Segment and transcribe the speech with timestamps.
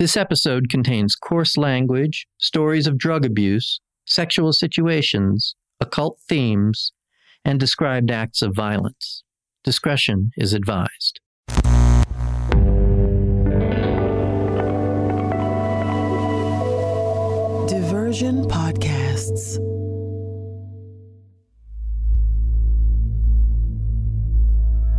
[0.00, 6.94] This episode contains coarse language, stories of drug abuse, sexual situations, occult themes,
[7.44, 9.24] and described acts of violence.
[9.62, 11.20] Discretion is advised.
[17.68, 19.58] Diversion Podcasts.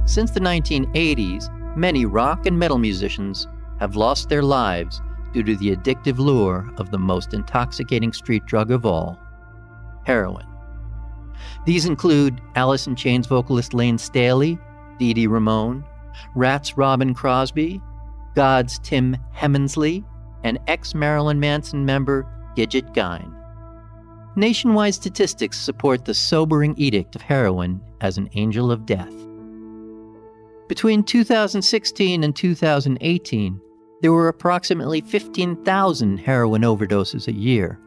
[0.08, 3.48] Since the 1980s, many rock and metal musicians
[3.82, 5.02] have lost their lives
[5.34, 9.20] due to the addictive lure of the most intoxicating street drug of all
[10.06, 10.46] heroin.
[11.66, 14.58] These include Alice in Chains vocalist Layne Staley,
[15.00, 15.84] Dee Dee Ramone,
[16.36, 17.82] Ratt's Robbin Crosby,
[18.36, 20.04] God's Tim Hemmensley,
[20.44, 23.34] and ex Marilyn Manson member Gidget Gein.
[24.36, 29.14] Nationwide statistics support the sobering edict of heroin as an angel of death.
[30.68, 33.60] Between 2016 and 2018,
[34.02, 37.80] there were approximately 15,000 heroin overdoses a year,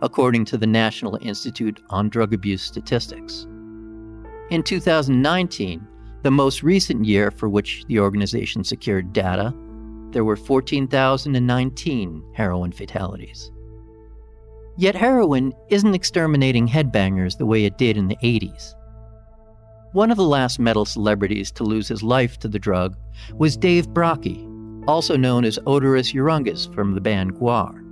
[0.00, 3.46] according to the National Institute on Drug Abuse Statistics.
[4.50, 5.86] In 2019,
[6.22, 9.54] the most recent year for which the organization secured data,
[10.10, 13.52] there were 14,019 heroin fatalities.
[14.78, 18.74] Yet heroin isn't exterminating headbangers the way it did in the 80s.
[19.92, 22.96] One of the last metal celebrities to lose his life to the drug
[23.34, 24.46] was Dave Brockie,
[24.88, 27.84] also known as Oderus Urungus from the band Gwar.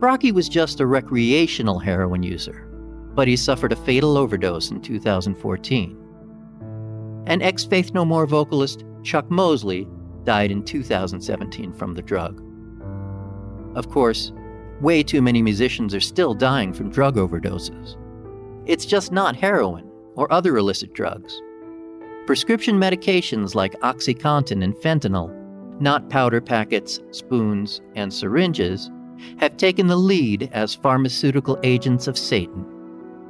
[0.00, 2.68] Brockie was just a recreational heroin user,
[3.14, 5.96] but he suffered a fatal overdose in 2014.
[7.26, 9.86] And ex Faith No More vocalist Chuck Mosley
[10.24, 12.42] died in 2017 from the drug.
[13.76, 14.32] Of course,
[14.80, 17.96] way too many musicians are still dying from drug overdoses.
[18.66, 21.40] It's just not heroin or other illicit drugs.
[22.26, 25.37] Prescription medications like OxyContin and fentanyl,
[25.80, 28.90] not powder packets, spoons, and syringes,
[29.38, 32.64] have taken the lead as pharmaceutical agents of Satan.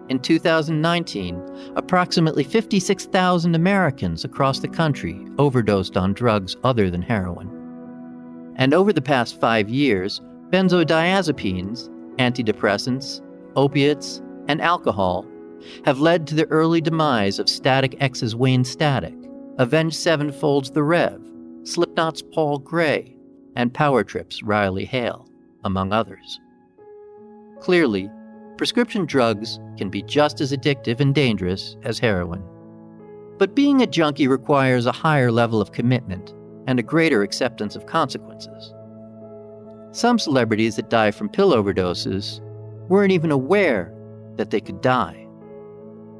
[0.09, 7.51] In 2019, approximately 56,000 Americans across the country overdosed on drugs other than heroin.
[8.57, 10.21] And over the past five years,
[10.51, 13.21] benzodiazepines, antidepressants,
[13.55, 15.27] opiates, and alcohol
[15.85, 19.15] have led to the early demise of Static X's Wayne Static,
[19.59, 21.21] Avenged Sevenfold's The Rev,
[21.69, 23.15] Slipknot's Paul Gray,
[23.55, 25.29] and Power Trip's Riley Hale,
[25.65, 26.41] among others.
[27.61, 28.11] Clearly,
[28.57, 32.43] prescription drugs can be just as addictive and dangerous as heroin.
[33.37, 36.33] But being a junkie requires a higher level of commitment
[36.67, 38.73] and a greater acceptance of consequences.
[39.93, 42.41] Some celebrities that die from pill overdoses
[42.89, 43.95] weren't even aware
[44.37, 45.27] that they could die.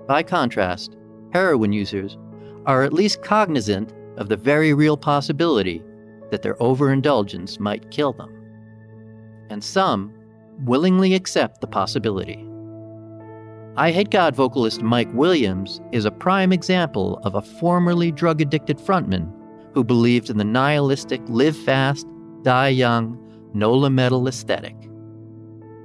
[0.07, 0.95] By contrast,
[1.33, 2.19] heroin users
[2.67, 5.83] are at least cognizant of the very real possibility
[6.31, 8.35] that their overindulgence might kill them.
[9.51, 10.13] And some
[10.65, 12.45] willingly accept the possibility.
[13.77, 19.33] Eyehategod vocalist Mike Williams is a prime example of a formerly drug addicted frontman
[19.73, 22.07] who believed in the nihilistic live fast,
[22.43, 23.17] die young,
[23.55, 24.75] Nola metal aesthetic.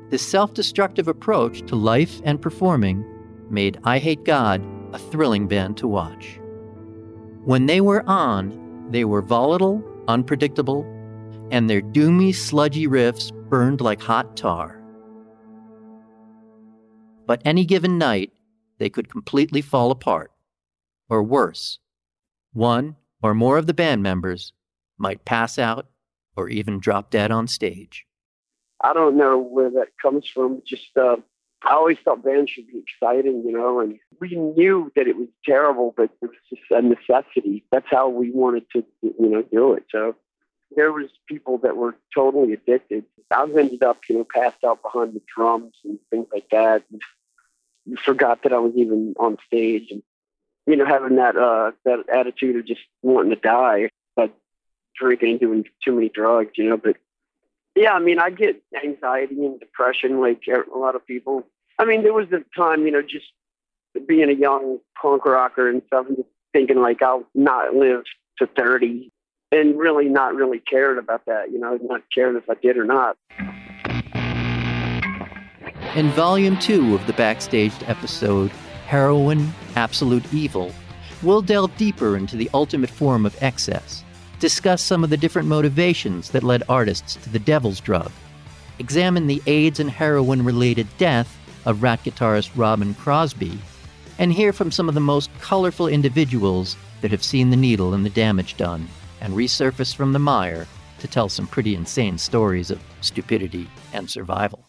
[0.10, 3.06] This self destructive approach to life and performing
[3.50, 6.40] made Eyehategod a thrilling band to watch.
[7.46, 10.86] When they were on, they were volatile, unpredictable,
[11.52, 14.81] and their doomy, sludgy riffs burned like hot tar.
[17.26, 18.32] But any given night,
[18.78, 20.32] they could completely fall apart.
[21.09, 21.80] Or worse,
[22.53, 24.53] one or more of the band members
[24.98, 25.88] might pass out
[26.38, 28.06] or even drop dead on stage.
[28.82, 30.62] I don't know where that comes from.
[30.66, 31.18] Just uh,
[31.64, 35.28] I always thought bands should be exciting, you know, and we knew that it was
[35.45, 37.66] terrible, but it was just a necessity.
[37.72, 39.84] That's how we wanted to, you know, do it.
[39.91, 40.16] So
[40.78, 43.03] there was people that were totally addicted.
[43.29, 46.84] I ended up, you know, passed out behind the drums and things like that.
[46.89, 50.01] And forgot that I was even on stage and,
[50.67, 54.34] you know, having that, uh, that attitude of just wanting to die, but
[54.97, 56.95] drinking and doing too many drugs, you know, but
[57.75, 61.46] yeah, I mean, I get anxiety and depression like a lot of people.
[61.78, 63.26] I mean, there was a time, you know, just
[64.07, 68.03] being a young punk rocker and stuff, and just thinking like I'll not live
[68.40, 69.11] to 30
[69.51, 72.85] and really not really caring about that, you know, not caring if I did or
[72.85, 73.17] not.
[75.95, 78.49] In volume two of the backstage episode,
[78.87, 80.73] Heroin Absolute Evil,
[81.22, 84.03] we'll delve deeper into the ultimate form of excess,
[84.40, 88.11] discuss some of the different motivations that led artists to the devil's drug,
[88.79, 93.59] examine the AIDS and heroin related death of Ratt guitarist Robbin Crosby,
[94.20, 98.06] and hear from some of the most colorful individuals that have seen the needle and
[98.06, 98.88] the damage done
[99.22, 100.68] and resurfaced from the mire
[101.00, 104.66] to tell some pretty insane stories of stupidity and survival.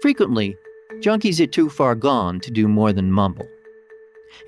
[0.00, 0.56] Frequently,
[0.98, 3.48] junkies are too far gone to do more than mumble.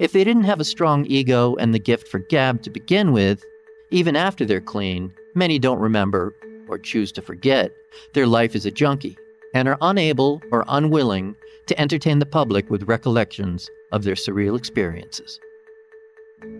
[0.00, 3.43] If they didn't have a strong ego and the gift for gab to begin with,
[3.91, 6.35] even after they're clean, many don't remember
[6.69, 7.72] or choose to forget
[8.12, 9.16] their life as a junkie
[9.55, 15.40] and are unable or unwilling to entertain the public with recollections of their surreal experiences.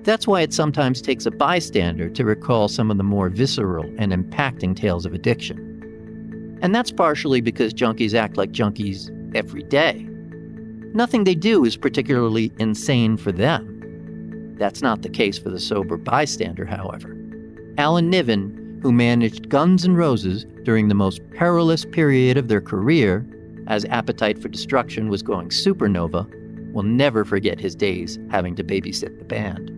[0.03, 4.13] That's why it sometimes takes a bystander to recall some of the more visceral and
[4.13, 5.71] impacting tales of addiction.
[6.63, 10.07] And that's partially because junkies act like junkies every day.
[10.95, 14.55] Nothing they do is particularly insane for them.
[14.57, 17.17] That's not the case for the sober bystander, however.
[17.77, 23.27] Alan Niven, who managed Guns N' Roses during the most perilous period of their career,
[23.67, 26.31] as Appetite for Destruction was going supernova,
[26.71, 29.71] will never forget his days having to babysit the band.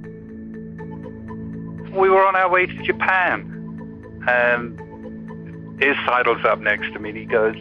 [1.95, 7.19] We were on our way to Japan, and his sidles up next to me, and
[7.19, 7.55] he goes,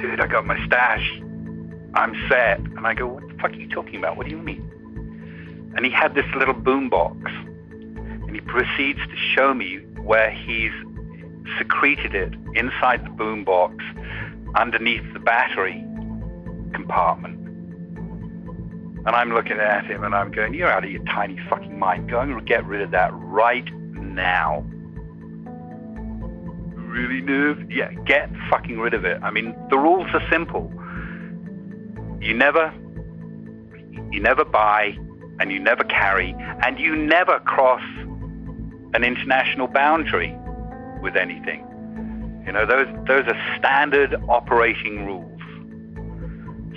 [0.00, 1.20] Dude, I got my stash.
[1.92, 2.60] I'm set.
[2.60, 4.16] And I go, What the fuck are you talking about?
[4.16, 5.72] What do you mean?
[5.76, 10.72] And he had this little boombox, and he proceeds to show me where he's
[11.58, 13.78] secreted it inside the boombox
[14.54, 15.84] underneath the battery
[16.72, 17.40] compartment.
[19.06, 22.08] And I'm looking at him and I'm going, You're out of your tiny fucking mind.
[22.08, 24.64] Go and get rid of that right now.
[26.74, 27.70] Really, Niven?
[27.70, 29.20] Yeah, get fucking rid of it.
[29.22, 30.72] I mean, the rules are simple.
[32.20, 32.72] You never
[34.10, 34.96] you never buy
[35.40, 36.34] and you never carry
[36.64, 37.82] and you never cross
[38.94, 40.36] an international boundary
[41.02, 41.60] with anything.
[42.46, 45.30] You know, those those are standard operating rules.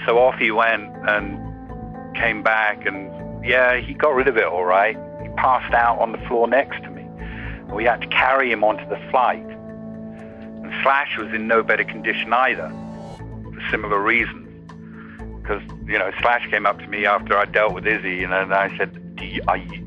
[0.05, 4.65] So off he went and came back and yeah, he got rid of it all
[4.65, 4.97] right.
[5.21, 7.05] He passed out on the floor next to me.
[7.73, 9.45] We had to carry him onto the flight.
[9.45, 12.69] And Slash was in no better condition either,
[13.17, 14.43] for similar reasons.
[15.41, 18.75] Because, you know, Slash came up to me after I dealt with Izzy and I
[18.77, 19.86] said, Do you, are you,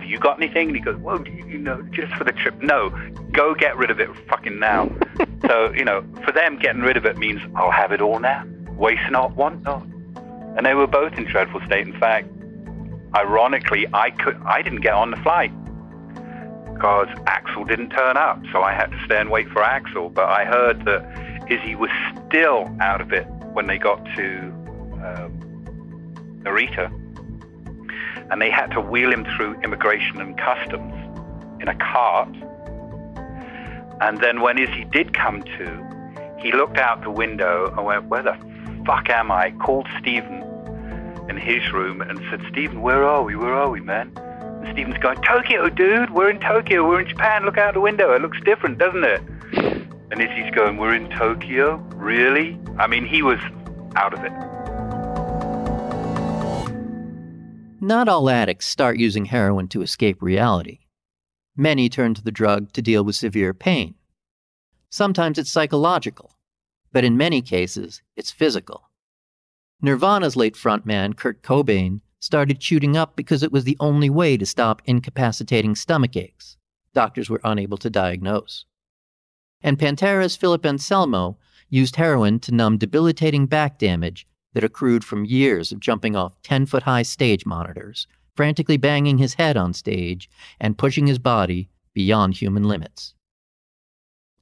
[0.00, 0.68] have you got anything?
[0.68, 2.60] And he goes, well, you know, just for the trip.
[2.60, 2.90] No,
[3.32, 4.90] go get rid of it fucking now.
[5.46, 8.44] so, you know, for them, getting rid of it means I'll have it all now.
[8.70, 9.86] Waste not, want not.
[10.56, 11.86] And they were both in dreadful state.
[11.86, 12.28] In fact,
[13.14, 15.52] ironically, I could, I didn't get on the flight
[16.72, 18.42] because Axl didn't turn up.
[18.52, 20.12] So I had to stay and wait for Axl.
[20.12, 21.90] But I heard that Izzy was
[22.26, 24.38] still out of it when they got to
[25.04, 26.92] um, Narita
[28.30, 30.92] and they had to wheel him through immigration and customs
[31.60, 32.28] in a cart.
[34.00, 38.22] And then when Izzy did come to, he looked out the window and went, Where
[38.22, 38.36] the
[38.84, 39.52] fuck am I?
[39.52, 40.42] Called Stephen
[41.28, 43.34] in his room and said, Stephen, where are we?
[43.34, 44.12] Where are we, man?
[44.16, 46.10] And Stephen's going, Tokyo, dude.
[46.10, 46.86] We're in Tokyo.
[46.86, 47.44] We're in Japan.
[47.44, 48.12] Look out the window.
[48.12, 49.22] It looks different, doesn't it?
[50.10, 51.76] And Izzy's going, We're in Tokyo?
[51.94, 52.58] Really?
[52.78, 53.38] I mean, he was
[53.96, 54.32] out of it.
[57.84, 60.86] Not all addicts start using heroin to escape reality.
[61.54, 63.94] Many turn to the drug to deal with severe pain.
[64.88, 66.38] Sometimes it's psychological,
[66.92, 68.88] but in many cases, it's physical.
[69.82, 74.46] Nirvana's late frontman, Kurt Cobain, started shooting up because it was the only way to
[74.46, 76.56] stop incapacitating stomach aches
[76.94, 78.64] doctors were unable to diagnose.
[79.60, 81.36] And Pantera's Philip Anselmo
[81.68, 86.66] used heroin to numb debilitating back damage that accrued from years of jumping off 10
[86.66, 92.34] foot high stage monitors, frantically banging his head on stage, and pushing his body beyond
[92.34, 93.14] human limits.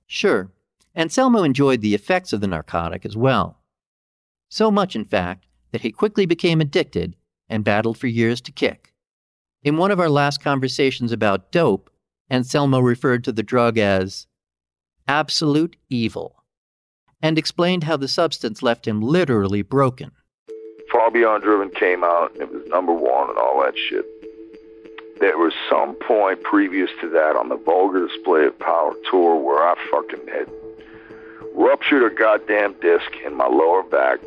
[0.07, 0.51] Sure,
[0.95, 3.59] Anselmo enjoyed the effects of the narcotic as well.
[4.49, 7.17] So much, in fact, that he quickly became addicted
[7.49, 8.93] and battled for years to kick.
[9.63, 11.91] In one of our last conversations about dope,
[12.31, 14.27] Anselmo referred to the drug as
[15.09, 16.42] absolute evil
[17.23, 20.11] and explained how the substance left him literally broken.
[20.91, 24.05] Far Beyond Driven came out, it was number one and all that shit.
[25.21, 29.63] There was some point previous to that on the Vulgar Display of Power tour where
[29.63, 30.51] I fucking had
[31.55, 34.19] ruptured a goddamn disc in my lower back.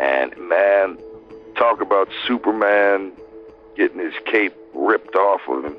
[0.00, 0.98] And man,
[1.56, 3.12] talk about Superman
[3.76, 5.76] getting his cape ripped off of him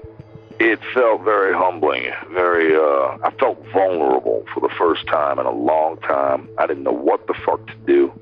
[0.59, 5.51] it felt very humbling, very, uh, I felt vulnerable for the first time in a
[5.51, 6.49] long time.
[6.57, 8.13] I didn't know what the fuck to do.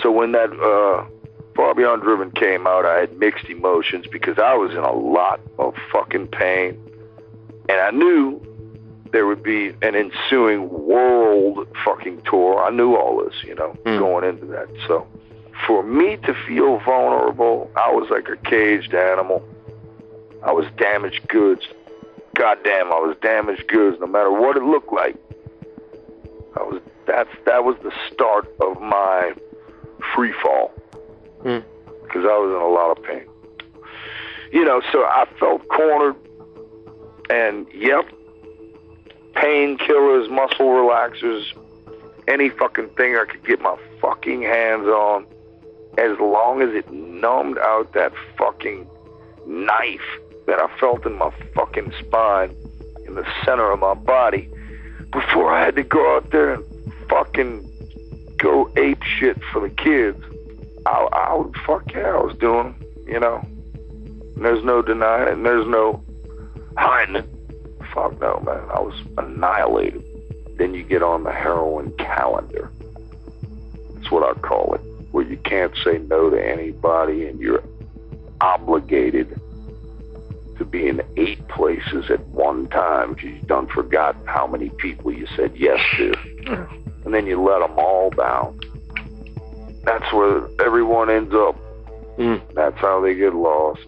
[0.00, 1.04] So when that, uh,
[1.56, 5.40] Far Beyond Driven came out, I had mixed emotions because I was in a lot
[5.58, 6.78] of fucking pain.
[7.68, 8.40] And I knew
[9.10, 12.62] there would be an ensuing world fucking tour.
[12.62, 13.98] I knew all this, you know, mm.
[13.98, 14.68] going into that.
[14.86, 15.06] So
[15.66, 19.42] for me to feel vulnerable, I was like a caged animal.
[20.44, 21.66] I was damaged goods.
[22.34, 25.16] Goddamn, I was damaged goods no matter what it looked like.
[26.56, 29.32] I was that's that was the start of my
[30.14, 30.68] free fall.
[31.42, 31.58] Hmm.
[32.02, 33.26] Because I was in a lot of pain.
[34.52, 36.16] You know, so I felt cornered
[37.28, 38.08] and yep,
[39.32, 41.44] painkillers, muscle relaxers,
[42.26, 45.26] any fucking thing I could get my fucking hands on,
[45.98, 48.88] as long as it numbed out that fucking
[49.46, 50.00] knife
[50.48, 52.56] that I felt in my fucking spine,
[53.06, 54.48] in the center of my body,
[55.12, 56.64] before I had to go out there and
[57.10, 57.70] fucking
[58.38, 60.18] go ape shit for the kids.
[60.86, 62.74] I, I would fuck yeah, I was doing,
[63.06, 63.44] you know.
[64.36, 66.02] And there's no denying it, and there's no
[66.78, 67.28] hiding it.
[67.92, 68.64] Fuck no, man.
[68.70, 70.02] I was annihilated.
[70.56, 72.70] Then you get on the heroin calendar.
[73.94, 74.80] That's what I call it,
[75.12, 77.62] where you can't say no to anybody and you're
[78.40, 79.38] obligated
[80.58, 85.12] to be in eight places at one time because you done forgotten how many people
[85.12, 86.14] you said yes to.
[87.04, 88.60] And then you let them all down.
[89.84, 91.56] That's where everyone ends up.
[92.18, 92.42] Mm.
[92.54, 93.80] That's how they get lost.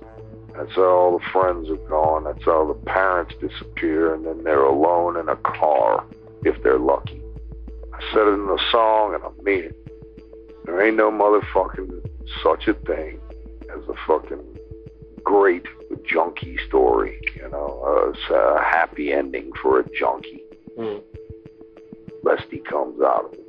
[0.56, 2.24] That's how all the friends are gone.
[2.24, 6.04] That's how the parents disappear, and then they're alone in a car
[6.44, 7.20] if they're lucky.
[7.92, 9.76] I said it in the song, and I mean it.
[10.64, 12.08] There ain't no motherfucking
[12.42, 13.20] such a thing
[13.70, 14.58] as a fucking
[15.24, 15.66] great
[16.08, 17.20] junkie story.
[17.36, 20.42] You know, it's a happy ending for a junkie,
[20.78, 21.02] Mm.
[22.22, 23.46] lest he comes out of it.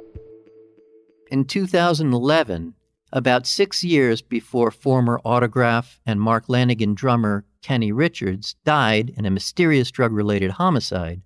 [1.31, 2.73] In 2011,
[3.13, 9.31] about six years before former Autograph and Mark Lanegan drummer Kenny Richards died in a
[9.31, 11.21] mysterious drug related homicide,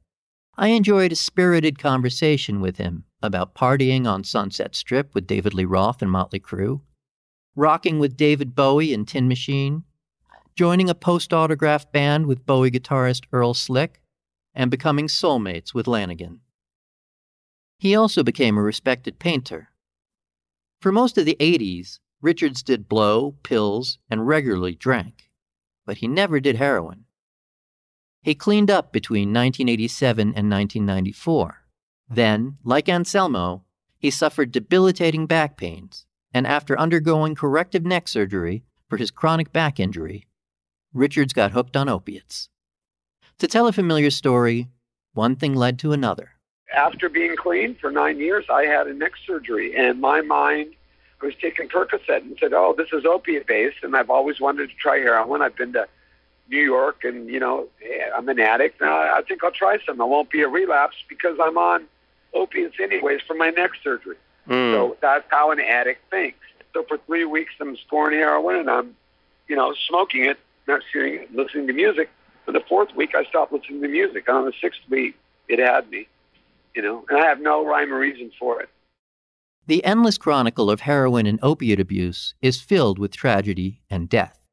[0.57, 5.65] I enjoyed a spirited conversation with him about partying on Sunset Strip with David Lee
[5.65, 6.81] Roth and Motley Crue,
[7.55, 9.83] rocking with David Bowie and Tin Machine,
[10.55, 14.01] joining a post autograph band with Bowie guitarist Earl Slick,
[14.53, 16.39] and becoming soulmates with Lanegan.
[17.77, 19.67] He also became a respected painter.
[20.79, 25.29] For most of the 80s, Richards did blow, pills, and regularly drank,
[25.85, 27.03] but he never did heroin.
[28.21, 31.65] He cleaned up between 1987 and 1994.
[32.09, 33.65] Then, like Anselmo,
[33.97, 39.79] he suffered debilitating back pains, and after undergoing corrective neck surgery for his chronic back
[39.79, 40.27] injury,
[40.95, 42.47] Richards got hooked on opiates.
[43.39, 44.69] To tell a familiar story,
[45.13, 46.31] one thing led to another.
[46.75, 50.73] after being clean for nine years, I had a neck surgery, and my mind
[51.21, 54.75] was taking Percocet and said, "Oh, this is opiate based," and I've always wanted to
[54.75, 55.41] try heroin.
[55.41, 55.87] I've been to
[56.49, 58.81] New York, and you know, eh, I'm an addict.
[58.81, 60.01] And I, I think I'll try some.
[60.01, 61.85] I won't be a relapse because I'm on
[62.33, 64.17] opiates anyways for my neck surgery.
[64.47, 64.73] Mm.
[64.73, 66.39] So that's how an addict thinks.
[66.73, 68.95] So for three weeks, I'm scoring heroin, and I'm,
[69.47, 72.09] you know, smoking it, not it, listening to music.
[72.45, 74.25] For the fourth week, I stopped listening to music.
[74.27, 75.15] And on the sixth week,
[75.47, 76.07] it had me
[76.75, 78.69] you know, and I have no rhyme or reason for it.
[79.67, 84.45] The endless chronicle of heroin and opiate abuse is filled with tragedy and death.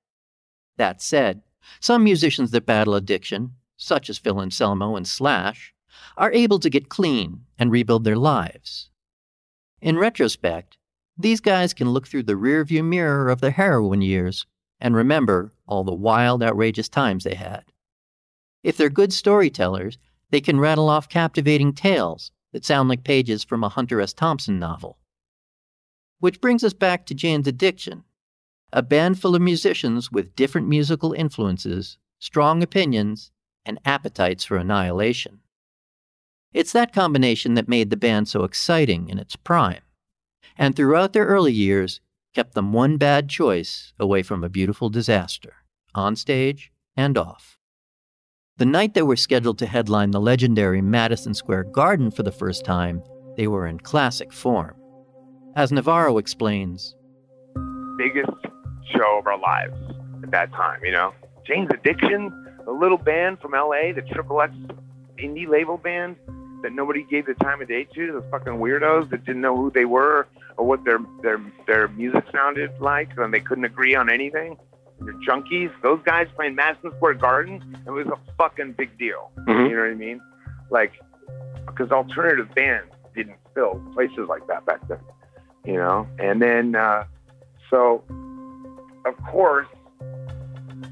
[0.78, 1.42] That said,
[1.80, 5.74] some musicians that battle addiction, such as Phil Anselmo and Slash,
[6.16, 8.88] are able to get clean and rebuild their lives.
[9.80, 10.78] In retrospect,
[11.18, 14.46] these guys can look through the rearview mirror of their heroin years
[14.82, 17.62] and remember all the wild, outrageous times they had.
[18.64, 19.96] If they're good storytellers,
[20.30, 24.12] they can rattle off captivating tales that sound like pages from a Hunter S.
[24.12, 24.98] Thompson novel.
[26.18, 28.02] Which brings us back to Jane's Addiction,
[28.72, 33.30] a band full of musicians with different musical influences, strong opinions,
[33.64, 35.40] and appetites for annihilation.
[36.52, 39.82] It's that combination that made the band so exciting in its prime,
[40.56, 42.00] and throughout their early years
[42.34, 45.54] kept them one bad choice away from a beautiful disaster,
[45.94, 47.58] on stage and off.
[48.56, 52.64] The night they were scheduled to headline the legendary Madison Square Garden for the first
[52.64, 53.02] time,
[53.36, 54.76] they were in classic form.
[55.56, 56.94] As Navarro explains,
[57.98, 58.30] biggest
[58.90, 59.76] show of our lives
[60.22, 61.12] at that time, you know.
[61.46, 62.30] Jane's Addiction,
[62.66, 64.54] a little band from LA, the Triple X
[65.18, 66.16] indie label band
[66.62, 69.70] that nobody gave the time of day to, those fucking weirdos that didn't know who
[69.70, 74.10] they were or what their their their music sounded like and they couldn't agree on
[74.10, 74.56] anything.
[75.00, 75.72] They're junkies.
[75.82, 79.32] Those guys playing Madison Square Garden, it was a fucking big deal.
[79.40, 79.68] Mhm.
[79.68, 80.20] You know what I mean?
[80.70, 80.92] Like,
[81.66, 85.00] because alternative bands didn't fill places like that back then.
[85.64, 87.04] You know, and then uh,
[87.70, 88.04] so
[89.04, 89.66] of course,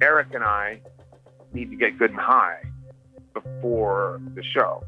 [0.03, 0.81] Eric and I
[1.53, 2.63] need to get good and high
[3.33, 4.83] before the show.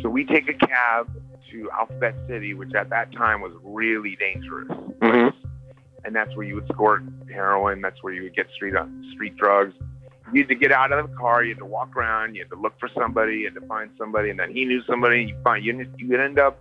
[0.00, 1.10] So we take a cab
[1.50, 4.68] to Alphabet City, which at that time was really dangerous.
[4.68, 5.32] Mhm.
[6.04, 7.80] and that's where you would score heroin.
[7.80, 8.74] That's where you would get street
[9.12, 9.74] street drugs.
[10.32, 11.42] You had to get out of the car.
[11.42, 12.34] You had to walk around.
[12.34, 13.38] You had to look for somebody.
[13.38, 15.20] You had to find somebody, and then he knew somebody.
[15.20, 16.58] And you find you you would end up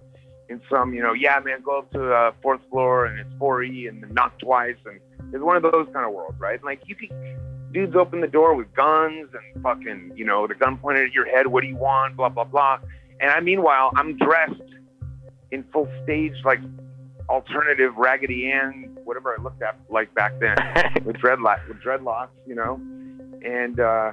[0.50, 3.30] in some, you know, yeah, man, go up to the uh, fourth floor and it's
[3.40, 5.00] 4E and knock twice, and
[5.34, 6.64] it's one of those kind of worlds, right?
[6.64, 7.10] Like you could
[7.72, 11.26] dudes open the door with guns and fucking, you know, the gun pointed at your
[11.26, 11.48] head.
[11.48, 12.16] What do you want?
[12.16, 12.80] Blah blah blah.
[13.20, 14.62] And I, meanwhile, I'm dressed
[15.52, 16.60] in full stage like
[17.30, 20.56] alternative Raggedy Ann, whatever I looked at like back then,
[21.06, 22.80] with dreadlocks, with dreadlocks, you know.
[23.44, 24.12] And uh,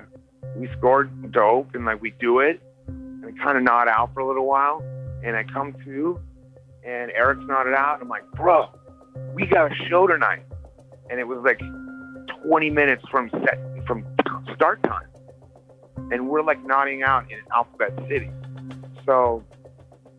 [0.57, 4.27] we scored dope, and like we do it, and kind of nod out for a
[4.27, 4.83] little while,
[5.25, 6.21] and I come to,
[6.85, 8.69] and Eric's nodded out, and I'm like, bro,
[9.35, 10.45] we got a show tonight,
[11.11, 11.61] and it was like
[12.47, 14.05] 20 minutes from set from
[14.55, 15.09] start time,
[16.11, 18.31] and we're like nodding out in Alphabet City,
[19.07, 19.45] so,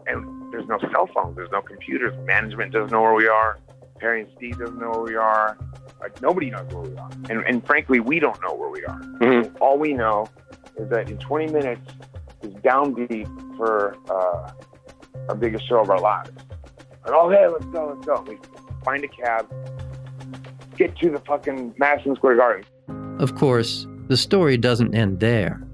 [0.07, 2.13] and there's no cell phones, there's no computers.
[2.25, 3.59] Management doesn't know where we are.
[3.99, 5.57] Perry and Steve doesn't know where we are.
[5.99, 8.99] Like nobody knows where we are, and, and frankly, we don't know where we are.
[8.99, 9.57] Mm-hmm.
[9.61, 10.27] All we know
[10.77, 11.89] is that in 20 minutes
[12.43, 14.51] is downbeat for uh,
[15.29, 16.31] our biggest show of our lives.
[17.05, 18.23] And oh hey, let's go, let's go.
[18.27, 18.37] We
[18.83, 19.51] find a cab,
[20.77, 22.65] get to the fucking Madison Square Garden.
[23.19, 25.64] Of course, the story doesn't end there.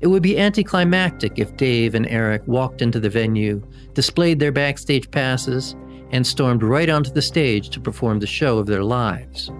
[0.00, 3.62] It would be anticlimactic if Dave and Eric walked into the venue,
[3.94, 5.74] displayed their backstage passes,
[6.10, 9.50] and stormed right onto the stage to perform the show of their lives.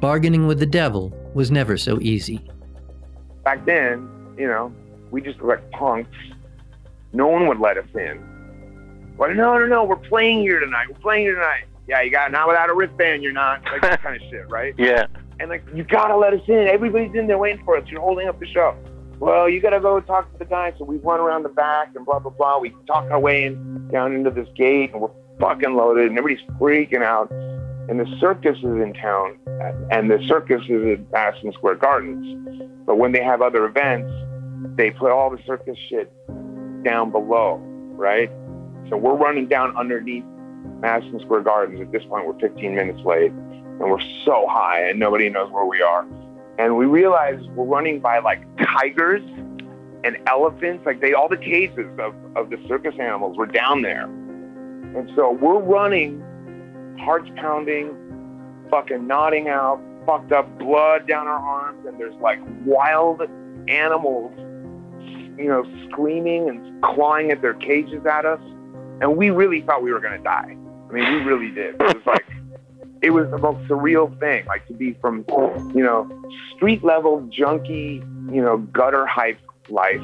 [0.00, 2.48] Bargaining with the devil was never so easy.
[3.44, 4.08] Back then,
[4.38, 4.72] you know,
[5.10, 6.16] we just were like punks.
[7.12, 8.24] No one would let us in.
[9.18, 10.86] Well, no, no, no, we're playing here tonight.
[10.88, 11.64] We're playing here tonight.
[11.86, 13.62] Yeah, you got not without a wristband, you're not.
[13.64, 14.74] Like that kind of shit, right?
[14.78, 15.06] Yeah.
[15.40, 16.68] And like, you gotta let us in.
[16.68, 17.86] Everybody's in there waiting for us.
[17.88, 18.74] You're holding up the show
[19.20, 20.72] well, you got to go talk to the guy.
[20.78, 22.58] So we run around the back and blah, blah, blah.
[22.58, 25.10] We talk our way in, down into this gate and we're
[25.40, 27.30] fucking loaded and everybody's freaking out.
[27.88, 29.38] And the circus is in town
[29.90, 32.70] and the circus is at Madison Square Gardens.
[32.86, 34.12] But when they have other events,
[34.76, 36.12] they put all the circus shit
[36.84, 37.56] down below,
[37.96, 38.30] right?
[38.88, 40.24] So we're running down underneath
[40.80, 41.80] Madison Square Gardens.
[41.80, 45.64] At this point, we're 15 minutes late and we're so high and nobody knows where
[45.64, 46.06] we are
[46.58, 49.22] and we realized we're running by like tigers
[50.04, 54.04] and elephants, like they all the cages of, of the circus animals were down there.
[54.04, 56.20] And so we're running,
[57.00, 57.96] hearts pounding,
[58.70, 63.22] fucking nodding out, fucked up blood down our arms, and there's like wild
[63.68, 64.32] animals,
[65.38, 68.40] you know, screaming and clawing at their cages at us.
[69.00, 70.56] And we really thought we were gonna die.
[70.88, 71.74] I mean, we really did.
[71.74, 72.17] It was like
[73.00, 75.24] it was the most surreal thing, like to be from,
[75.74, 76.08] you know,
[76.56, 80.00] street level junkie, you know, gutter hype life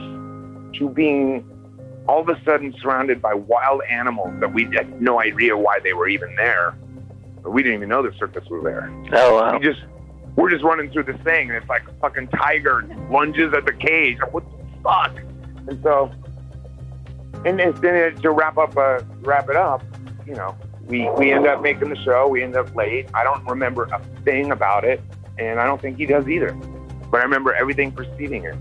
[0.74, 1.48] to being
[2.08, 5.92] all of a sudden surrounded by wild animals that we had no idea why they
[5.92, 6.76] were even there.
[7.44, 8.90] We didn't even know the circus was there.
[9.12, 9.58] Oh wow.
[9.58, 9.80] We just
[10.36, 13.72] we're just running through this thing and it's like a fucking tiger lunges at the
[13.72, 14.18] cage.
[14.30, 15.16] What the fuck?
[15.68, 16.12] And so
[17.44, 19.82] and then to wrap up uh, wrap it up,
[20.26, 22.28] you know, we we end up making the show.
[22.28, 23.08] We end up late.
[23.14, 25.00] I don't remember a thing about it,
[25.38, 26.52] and I don't think he does either.
[27.10, 28.56] But I remember everything preceding it.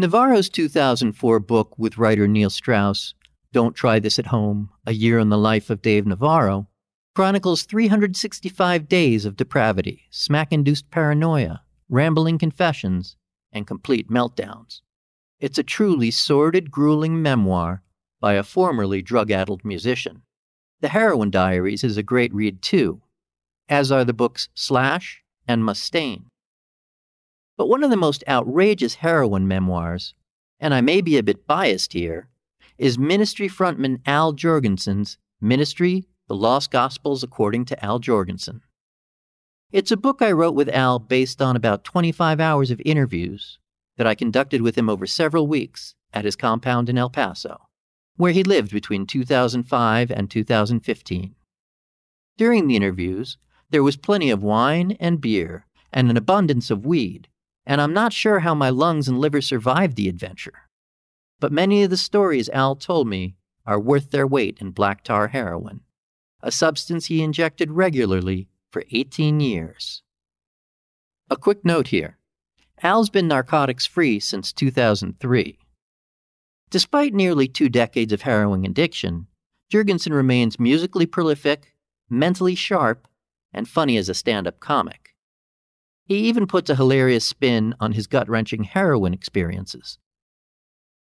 [0.00, 3.14] Navarro's 2004 book with writer Neil Strauss,
[3.52, 6.68] Don't Try This at Home A Year in the Life of Dave Navarro,
[7.18, 13.16] chronicles 365 days of depravity, smack induced paranoia, rambling confessions,
[13.50, 14.82] and complete meltdowns.
[15.40, 17.82] It's a truly sordid, grueling memoir
[18.20, 20.22] by a formerly drug addled musician.
[20.80, 23.02] The Heroin Diaries is a great read too,
[23.68, 26.26] as are the books Slash and Mustaine.
[27.56, 30.14] But one of the most outrageous heroin memoirs,
[30.60, 32.28] and I may be a bit biased here,
[32.78, 38.60] is Ministry frontman Al Jourgensen's Ministry the Lost Gospels According to Al Jourgensen.
[39.72, 43.58] It's a book I wrote with Al based on about 25 hours of interviews
[43.96, 47.68] that I conducted with him over several weeks at his compound in El Paso,
[48.16, 51.34] where he lived between 2005 and 2015.
[52.36, 53.38] During the interviews,
[53.70, 55.64] there was plenty of wine and beer
[55.94, 57.28] and an abundance of weed,
[57.64, 60.68] and I'm not sure how my lungs and liver survived the adventure.
[61.40, 65.28] But many of the stories Al told me are worth their weight in black tar
[65.28, 65.80] heroin
[66.42, 70.02] a substance he injected regularly for 18 years.
[71.30, 72.18] A quick note here
[72.82, 75.58] Al's been narcotics free since 2003.
[76.70, 79.26] Despite nearly two decades of harrowing addiction,
[79.72, 81.74] Jourgensen remains musically prolific,
[82.08, 83.08] mentally sharp,
[83.52, 85.14] and funny as a stand up comic.
[86.04, 89.98] He even puts a hilarious spin on his gut wrenching heroin experiences.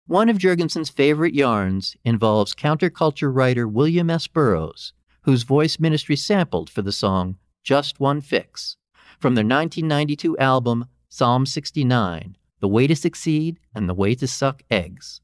[0.07, 4.27] One of Jourgensen's favorite yarns involves counterculture writer William S.
[4.27, 4.91] Burroughs,
[5.29, 8.77] whose voice Ministry sampled for the song Just One Fix
[9.19, 14.63] from their 1992 album Psalm 69 The Way to Succeed and the Way to Suck
[14.71, 15.21] Eggs.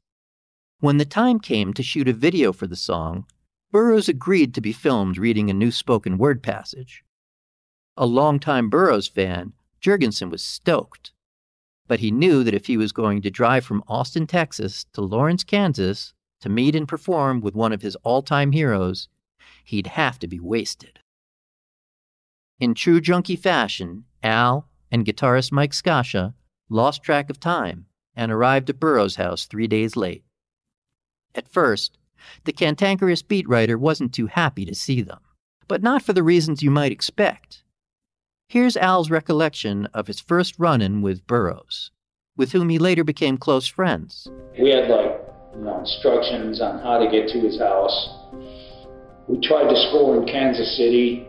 [0.78, 3.26] When the time came to shoot a video for the song,
[3.72, 7.02] Burroughs agreed to be filmed reading a new spoken word passage.
[7.96, 11.14] A longtime Burroughs fan, Jourgensen was stoked.
[11.88, 15.42] But he knew that if he was going to drive from Austin, Texas to Lawrence,
[15.42, 19.08] Kansas to meet and perform with one of his all time heroes,
[19.66, 21.00] he'd have to be wasted.
[22.58, 26.34] In true junkie fashion, Al and guitarist Mike Scaccia
[26.70, 30.24] lost track of time and arrived at Burroughs' house three days late.
[31.34, 31.98] At first,
[32.44, 35.20] the cantankerous beat writer wasn't too happy to see them,
[35.68, 37.62] but not for the reasons you might expect.
[38.48, 41.90] Here's Al's recollection of his first run in with Burroughs,
[42.36, 44.28] with whom he later became close friends.
[44.58, 45.20] We had like
[45.54, 48.08] you know, instructions on how to get to his house.
[49.28, 51.26] We tried to score in Kansas City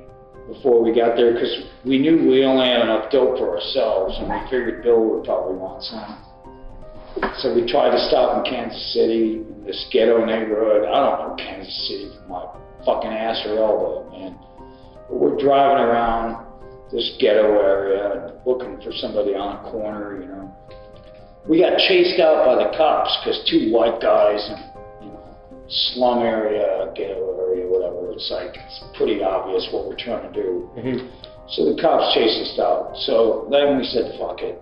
[0.47, 4.29] before we got there because we knew we only had enough dope for ourselves and
[4.29, 6.23] we figured Bill would probably want some.
[7.37, 10.85] So we tried to stop in Kansas City, in this ghetto neighborhood.
[10.85, 12.45] I don't know Kansas City from my
[12.85, 14.37] fucking ass or elbow, man.
[15.09, 16.45] But we're driving around
[16.91, 20.55] this ghetto area looking for somebody on a corner, you know.
[21.49, 25.35] We got chased out by the cops because two white guys in you know,
[25.67, 27.66] slum area, ghetto area,
[28.11, 30.69] It's like it's pretty obvious what we're trying to do.
[30.77, 31.07] Mm-hmm.
[31.49, 32.95] So the cops chased us out.
[32.97, 34.61] So then we said, fuck it.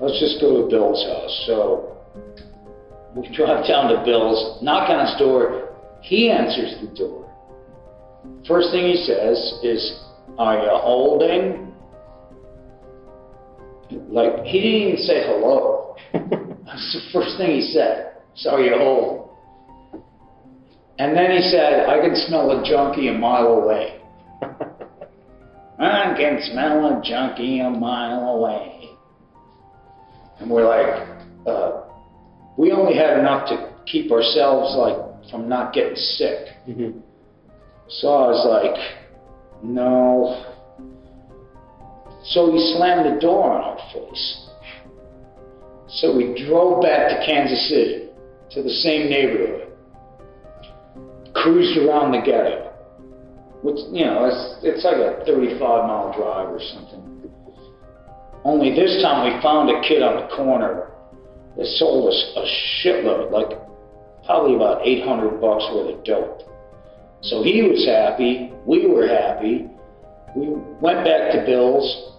[0.00, 1.44] Let's just go to Bill's house.
[1.46, 1.96] So
[3.14, 5.76] we drive down to Bill's, knock on his door.
[6.00, 7.20] He answers the door.
[8.46, 10.00] First thing he says is,
[10.38, 11.72] Are you holding?
[14.08, 15.96] Like, he didn't even say hello.
[16.12, 18.18] That's the first thing he said.
[18.36, 19.29] So, are you holding?
[21.00, 24.02] And then he said, I can smell a junkie a mile away.
[25.78, 28.90] I can smell a junkie a mile away.
[30.38, 31.08] And we're like,
[31.46, 31.84] uh,
[32.58, 36.48] we only had enough to keep ourselves like from not getting sick.
[36.68, 36.98] Mm-hmm.
[37.88, 40.44] So I was like, no.
[42.24, 44.48] So he slammed the door on our face.
[45.88, 48.10] So we drove back to Kansas City,
[48.50, 49.69] to the same neighborhood,
[51.34, 52.72] cruised around the ghetto.
[53.62, 57.30] Which, you know, it's, it's like a 35 mile drive or something.
[58.44, 60.90] Only this time we found a kid on the corner
[61.56, 62.44] that sold us a
[62.80, 63.58] shitload, like
[64.24, 66.40] probably about 800 bucks worth of dope.
[67.22, 69.68] So he was happy, we were happy.
[70.34, 70.48] We
[70.80, 72.14] went back to Bill's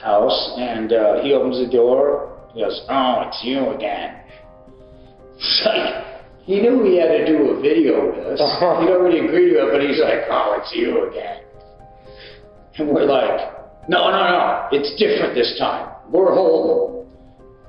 [0.00, 2.38] house and uh, he opens the door.
[2.54, 4.14] He goes, Oh, it's you again.
[5.40, 6.17] It's like,
[6.48, 8.40] he knew he had to do a video with us.
[8.40, 8.80] Uh-huh.
[8.80, 11.42] He'd already agreed to it, but he's like, Oh, it's you again.
[12.78, 13.38] And we're like,
[13.86, 15.94] No, no, no, it's different this time.
[16.10, 17.06] We're whole.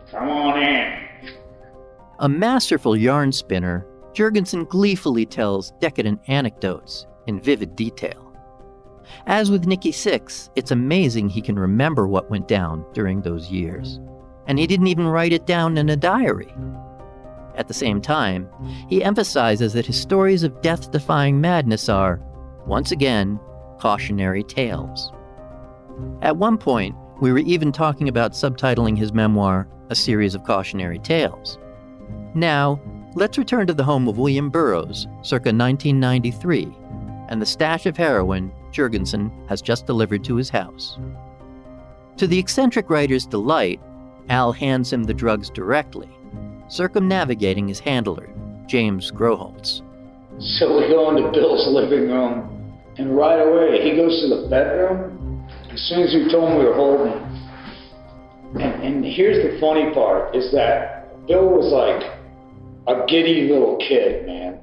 [0.09, 1.09] Come on in.
[2.19, 8.33] A masterful yarn spinner, Jourgensen gleefully tells decadent anecdotes in vivid detail.
[9.27, 13.99] As with Nikki Sixx, it's amazing he can remember what went down during those years.
[14.47, 16.53] And he didn't even write it down in a diary.
[17.59, 18.47] At the same time,
[18.87, 22.21] he emphasizes that his stories of death defying madness are,
[22.65, 23.37] once again,
[23.79, 25.11] cautionary tales.
[26.21, 30.99] At one point, we were even talking about subtitling his memoir, A Series of Cautionary
[30.99, 31.59] Tales.
[32.33, 32.79] Now,
[33.15, 36.73] let's return to the home of William Burroughs, circa 1993,
[37.27, 40.97] and the stash of heroin Jourgensen has just delivered to his house.
[42.15, 43.81] To the eccentric writer's delight,
[44.29, 46.09] Al hands him the drugs directly,
[46.69, 48.29] circumnavigating his handler,
[48.67, 49.81] James Grauerholz.
[50.39, 55.45] So we go into Bill's living room, and right away he goes to the bedroom.
[55.71, 57.13] As soon as we told him we were holding,
[58.61, 62.01] and, and here's the funny part: is that Bill was like
[62.87, 64.59] a giddy little kid, man,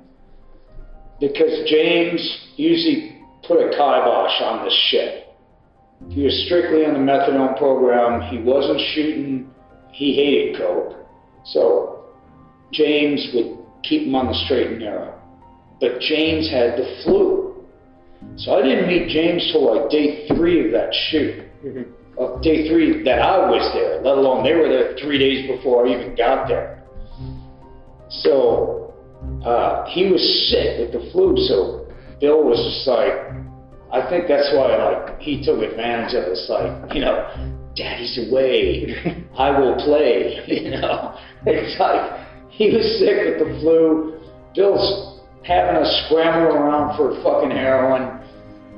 [1.21, 5.29] because James usually put a kibosh on this shit.
[6.09, 8.21] He was strictly on the methadone program.
[8.31, 9.51] He wasn't shooting.
[9.93, 11.07] He hated coke.
[11.45, 11.96] So
[12.73, 15.15] James would keep him on the straight and narrow.
[15.81, 17.65] But James had the flu.
[18.37, 21.45] So I didn't meet James till like day three of that shoot.
[22.19, 25.87] Uh, day three that I was there, let alone they were there three days before
[25.87, 26.83] I even got there.
[28.09, 28.95] So
[29.45, 31.37] uh, he was sick with the flu.
[31.37, 31.87] So
[32.21, 33.13] Bill was just like,
[33.93, 36.47] I think that's why like he took advantage of this.
[36.49, 37.29] Like, you know,
[37.77, 38.97] Daddy's away.
[39.39, 40.43] I will play.
[40.67, 42.26] You know, it's like
[42.57, 44.19] he was sick with the flu.
[44.55, 48.19] Bill's having us scramble around for fucking heroin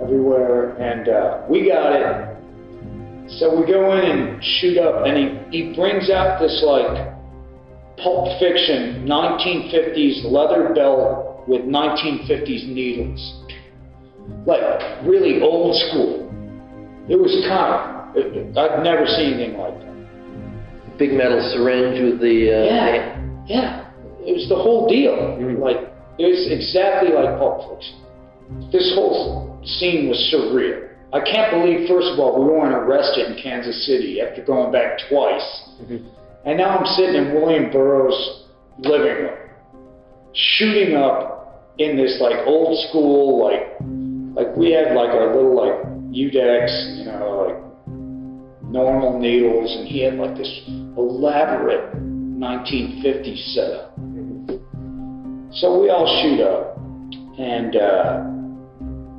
[0.02, 2.36] everywhere, and uh, we got it.
[3.38, 7.14] So we go in and shoot up, and he, he brings out this like
[8.02, 13.44] Pulp Fiction 1950s leather belt with 1950s needles.
[14.46, 14.60] Like
[15.06, 16.26] really old school.
[17.08, 20.98] It was kind of, I've never seen anything like that.
[20.98, 22.52] Big metal syringe with the.
[22.52, 23.17] Uh, Yeah,
[23.48, 23.90] yeah.
[24.20, 25.16] It was the whole deal.
[25.16, 25.60] Mm-hmm.
[25.60, 27.96] Like, it was exactly like Pulp Fiction.
[28.70, 30.88] This whole scene was surreal.
[31.12, 34.98] I can't believe, first of all, we weren't arrested in Kansas City after going back
[35.08, 35.46] twice.
[35.80, 36.06] Mm-hmm.
[36.44, 38.44] And now I'm sitting in William Burroughs'
[38.78, 39.38] living room,
[40.34, 43.80] shooting up in this like old school, like,
[44.36, 47.58] like we had like our little like Udex, you know, like
[48.64, 50.62] normal needles, and he had like this
[50.96, 51.94] elaborate
[52.38, 53.94] 1950s setup.
[55.58, 56.78] So we all shoot up
[57.38, 58.22] and uh,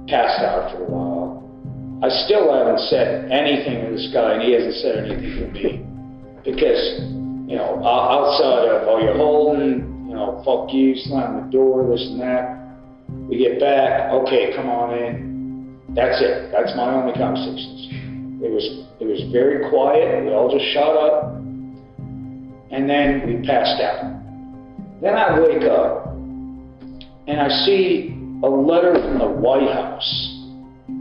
[0.07, 1.29] passed out for a while.
[2.01, 5.85] I still haven't said anything to this guy, and he hasn't said anything to me.
[6.45, 6.79] Because,
[7.43, 12.07] you know, outside of, oh, you're holding, you know, fuck you, slam the door, this
[12.07, 12.55] and that.
[13.27, 15.81] We get back, okay, come on in.
[15.93, 16.51] That's it.
[16.51, 17.89] That's my only conversations.
[18.41, 18.63] It was,
[19.01, 20.23] it was very quiet.
[20.23, 21.38] We all just shut up.
[22.71, 24.19] And then we passed out.
[25.01, 26.13] Then I wake up
[27.27, 30.35] and I see a letter from the White House.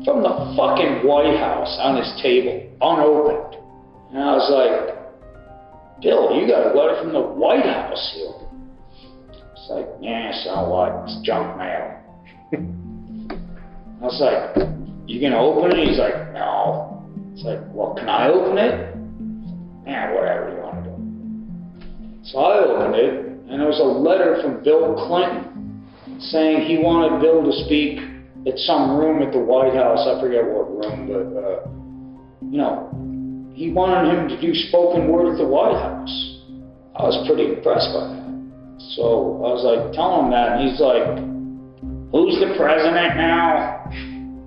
[0.05, 3.61] From the fucking White House on his table, unopened.
[4.13, 8.33] And I was like, Bill, you got a letter from the White House here.
[9.53, 11.05] It's like, yeah, so what?
[11.05, 11.99] It's junk mail.
[14.01, 14.69] I was like,
[15.07, 15.89] you gonna open it?
[15.89, 17.05] He's like, no.
[17.33, 18.95] It's like, well, can I open it?
[19.87, 20.58] Yeah, whatever
[22.33, 23.15] So I opened it,
[23.49, 25.83] and it was a letter from Bill Clinton
[26.21, 28.05] saying he wanted Bill to speak
[28.47, 30.05] at some room at the White House.
[30.05, 31.65] I forget what room, but, uh,
[32.45, 32.93] you know,
[33.55, 36.45] he wanted him to do spoken word at the White House.
[36.97, 38.29] I was pretty impressed by that.
[38.93, 41.17] So I was like, tell him that, and he's like,
[42.13, 43.89] who's the president now?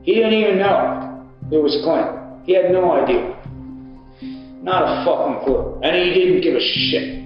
[0.04, 2.46] He didn't even know it was Clinton.
[2.46, 3.34] He had no idea.
[4.62, 5.82] Not a fucking clue.
[5.82, 7.21] And he didn't give a shit.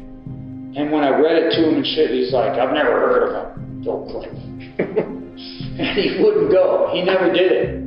[0.75, 3.57] And when I read it to him and shit, he's like, I've never heard of
[3.57, 4.75] him, Bill Clinton.
[5.79, 6.89] and he wouldn't go.
[6.91, 7.85] He never did it.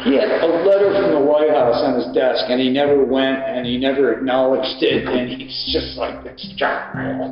[0.00, 3.44] He had a letter from the White House on his desk, and he never went,
[3.44, 7.28] and he never acknowledged it, and he's just like, it's John Mayer.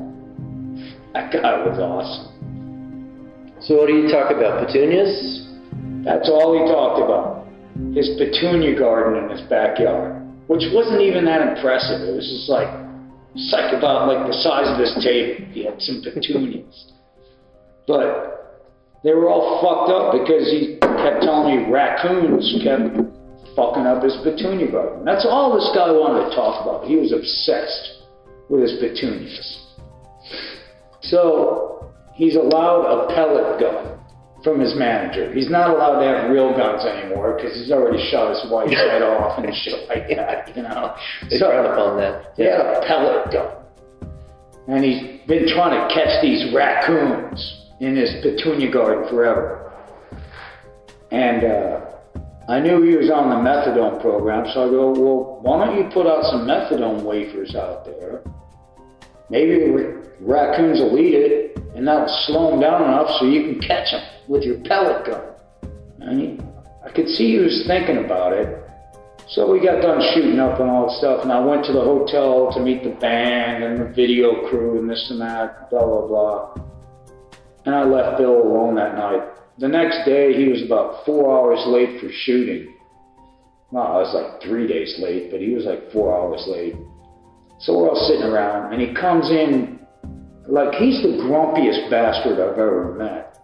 [1.15, 2.31] That guy was awesome.
[3.63, 4.67] So what do you talk about?
[4.67, 5.49] Petunias?
[6.05, 7.49] That's all he talked about.
[7.97, 12.07] His petunia garden in his backyard, which wasn't even that impressive.
[12.07, 12.69] It was just like,
[13.35, 15.47] like about like the size of this table.
[15.53, 16.93] He had some petunias.
[17.87, 18.41] But
[19.03, 22.97] they were all fucked up because he kept telling me raccoons kept
[23.57, 25.05] fucking up his petunia garden.
[25.05, 26.87] That's all this guy wanted to talk about.
[26.87, 28.05] He was obsessed
[28.49, 29.67] with his petunias.
[31.03, 34.00] So he's allowed a pellet gun
[34.43, 35.33] from his manager.
[35.33, 39.03] He's not allowed to have real guns anymore because he's already shot his wife's head
[39.03, 40.95] off and shit like that, you know.
[41.29, 42.33] They frown upon that.
[42.37, 43.57] He had a pellet gun.
[44.69, 49.73] And he's been trying to catch these raccoons in his petunia garden forever.
[51.11, 51.91] And uh,
[52.49, 55.91] I knew he was on the methadone program, so I go, well, why don't you
[55.93, 58.23] put out some methadone wafers out there?
[59.29, 63.61] Maybe the raccoons will eat it, and that'll slow them down enough so you can
[63.61, 66.19] catch them with your pellet gun.
[66.19, 66.39] He,
[66.85, 68.57] I could see he was thinking about it.
[69.29, 71.81] So we got done shooting up and all that stuff, and I went to the
[71.81, 76.07] hotel to meet the band and the video crew and this and that, blah, blah,
[76.07, 76.55] blah.
[77.65, 79.23] And I left Bill alone that night.
[79.59, 82.75] The next day, he was about four hours late for shooting.
[83.71, 86.75] Well, I was like three days late, but he was like four hours late.
[87.61, 89.80] So we're all sitting around, and he comes in
[90.51, 93.39] like he's the grumpiest bastard I've ever met.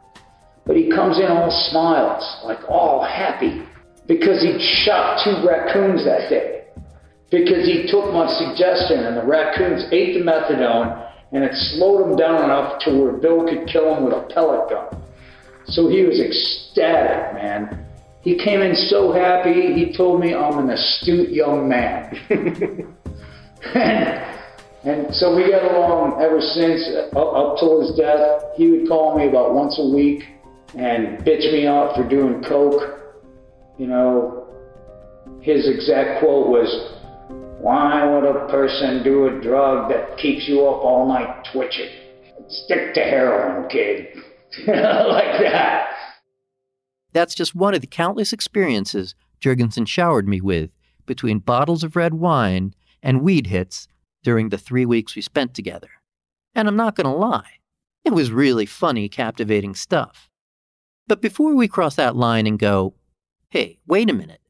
[0.65, 3.63] But he comes in all smiles, like all happy,
[4.07, 6.65] because he shot two raccoons that day.
[7.31, 12.17] Because he took my suggestion, and the raccoons ate the methadone, and it slowed them
[12.17, 15.03] down enough to where Bill could kill them with a pellet gun.
[15.67, 17.87] So he was ecstatic, man.
[18.23, 22.17] He came in so happy, he told me I'm an astute young man.
[23.75, 24.36] and,
[24.87, 28.43] and so we got along ever since, up, up till his death.
[28.57, 30.23] He would call me about once a week
[30.79, 33.01] and bitch me out for doing coke.
[33.79, 34.47] You know,
[35.41, 36.69] his exact quote was,
[37.61, 41.91] Why would a person do a drug that keeps you up all night twitching?
[42.49, 44.07] Stick to heroin, kid.
[44.69, 45.89] like that.
[47.13, 50.71] That's just one of the countless experiences Jourgensen showered me with
[51.07, 52.73] between bottles of red wine
[53.03, 53.89] and weed hits
[54.27, 55.89] during the three weeks we spent together.
[56.53, 57.61] And I'm not going to lie,
[58.05, 60.29] it was really funny, captivating stuff.
[61.07, 62.95] But before we cross that line and go,
[63.51, 64.41] hey, wait a minute,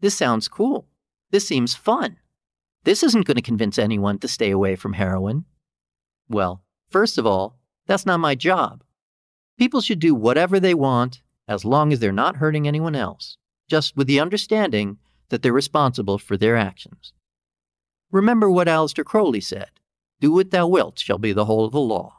[0.00, 0.88] this sounds cool.
[1.32, 2.16] This seems fun.
[2.84, 5.44] This isn't going to convince anyone to stay away from heroin.
[6.30, 8.82] Well, first of all, that's not my job.
[9.58, 13.36] People should do whatever they want as long as they're not hurting anyone else,
[13.68, 14.96] just with the understanding
[15.28, 17.12] that they're responsible for their actions.
[18.10, 19.70] Remember what Aleister Crowley said
[20.20, 22.14] do what thou wilt shall be the whole of the law.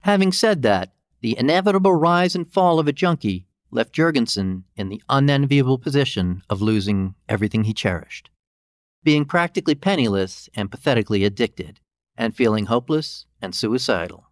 [0.00, 5.02] Having said that, the inevitable rise and fall of a junkie left Jourgensen in the
[5.08, 8.30] unenviable position of losing everything he cherished,
[9.02, 11.80] being practically penniless and pathetically addicted,
[12.16, 14.30] and feeling hopeless and suicidal.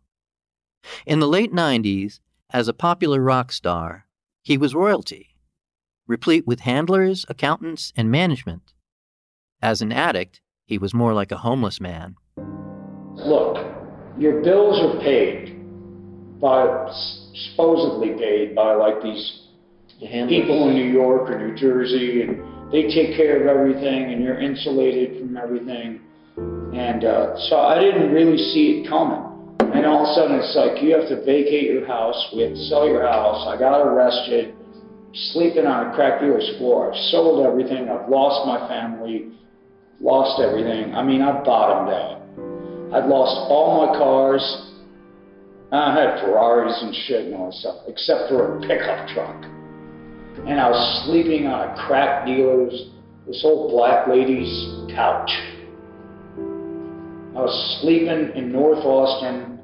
[1.07, 4.07] In the late 90s, as a popular rock star,
[4.43, 5.37] he was royalty,
[6.07, 8.73] replete with handlers, accountants, and management.
[9.63, 12.17] As an addict, he was more like a homeless man.
[13.15, 13.65] Look,
[14.19, 15.57] your bills are paid
[16.41, 16.91] by,
[17.55, 19.47] supposedly paid by like these
[20.01, 24.41] people in New York or New Jersey, and they take care of everything, and you're
[24.41, 26.01] insulated from everything.
[26.37, 29.29] And uh, so I didn't really see it coming.
[29.61, 32.19] And all of a sudden, it's like you have to vacate your house.
[32.35, 33.47] We have to sell your house.
[33.47, 34.57] I got arrested,
[35.33, 36.93] sleeping on a crack dealer's floor.
[36.93, 37.89] I've sold everything.
[37.89, 39.31] I've lost my family,
[40.03, 40.95] lost everything.
[40.95, 42.19] I mean, I bottomed out.
[42.93, 44.69] I'd lost all my cars.
[45.71, 49.45] I had Ferraris and shit and all that stuff, except for a pickup truck.
[50.47, 52.91] And I was sleeping on a crack dealer's,
[53.27, 54.53] this old black lady's
[54.95, 55.31] couch.
[57.35, 59.61] I was sleeping in North Austin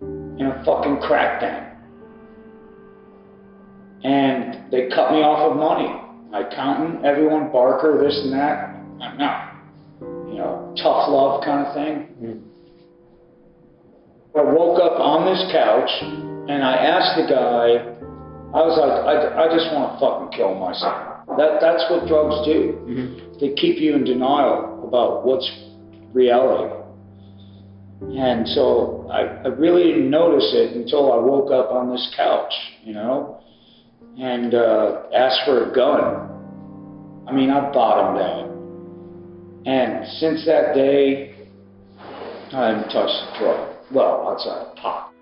[0.00, 1.72] in a fucking crack den.
[4.04, 5.92] And they cut me off of money.
[6.30, 8.72] My accountant, everyone, Barker, this and that.
[9.18, 9.55] No.
[10.36, 12.12] You know, tough love kind of thing.
[12.20, 12.42] Mm.
[14.36, 15.88] I woke up on this couch
[16.52, 17.96] and I asked the guy,
[18.52, 21.24] I was like, I, I just want to fucking kill myself.
[21.40, 22.76] That, that's what drugs do.
[22.84, 23.40] Mm-hmm.
[23.40, 25.48] They keep you in denial about what's
[26.12, 26.68] reality.
[28.12, 32.52] And so I, I really didn't notice it until I woke up on this couch,
[32.84, 33.40] you know,
[34.20, 37.24] and uh, asked for a gun.
[37.26, 38.55] I mean, I bottomed out.
[39.66, 41.34] And since that day,
[42.52, 43.76] I haven't touched a drug.
[43.90, 45.12] Well, outside of pot.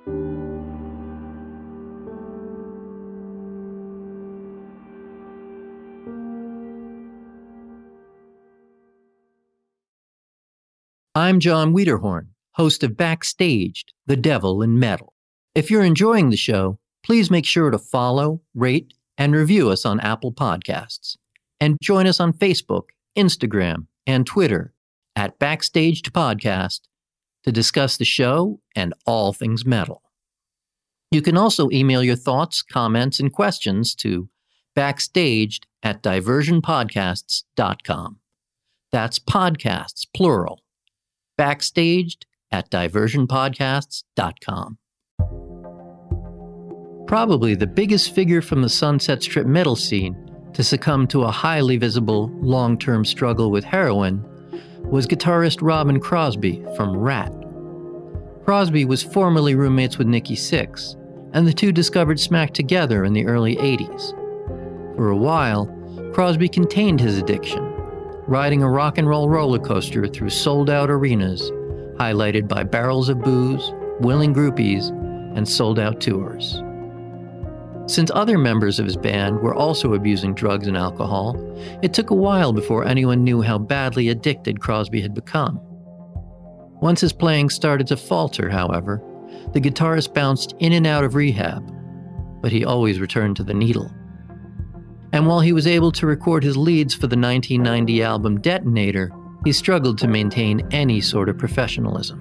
[11.17, 15.13] I'm Jon Wiederhorn host of Backstaged, The Devil in Metal.
[15.55, 20.01] If you're enjoying the show, please make sure to follow, rate, and review us on
[20.01, 21.17] Apple Podcasts.
[21.61, 24.75] And join us on Facebook, Instagram, and Twitter
[25.17, 26.81] at Backstaged Podcast
[27.45, 30.03] to discuss the show and all things metal.
[31.11, 34.29] You can also email your thoughts, comments, and questions to
[34.77, 38.19] backstaged at diversionpodcasts.com.
[38.91, 40.63] That's podcasts, plural.
[41.39, 44.79] Backstaged at diversionpodcasts.com.
[47.07, 50.24] Probably the biggest figure from the Sunset Strip metal scene
[50.55, 54.25] to succumb to a highly visible long term struggle with heroin
[54.83, 57.33] was guitarist Robbin Crosby from Ratt.
[58.45, 60.97] Crosby was formerly roommates with Nikki Sixx,
[61.33, 64.11] and the two discovered Smack together in the early 80s.
[64.97, 65.67] For a while,
[66.13, 67.63] Crosby contained his addiction,
[68.27, 71.51] riding a rock and roll roller coaster through sold out arenas
[71.97, 74.91] highlighted by barrels of booze, willing groupies,
[75.37, 76.63] and sold out tours.
[77.87, 81.37] Since other members of his band were also abusing drugs and alcohol,
[81.83, 85.61] it took a while before anyone knew how badly addicted Crosby had become.
[86.81, 89.03] Once his playing started to falter, however,
[89.53, 91.63] the guitarist bounced in and out of rehab,
[92.41, 93.91] but he always returned to the needle.
[95.13, 99.13] And while he was able to record his leads for the 1990 album Detonator,
[99.45, 102.21] he struggled to maintain any sort of professionalism.